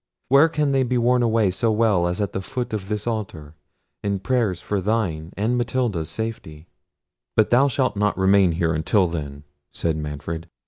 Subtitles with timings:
[0.29, 3.53] Where can they be worn away so well as at the foot of this altar,
[4.03, 6.65] in prayers for thine and Matilda's safety?"
[7.35, 10.49] "But thou shalt not remain here until then," said Manfred.